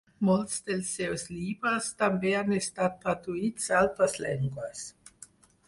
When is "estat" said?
2.57-2.97